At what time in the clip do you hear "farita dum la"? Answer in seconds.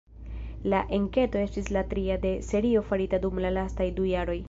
2.91-3.57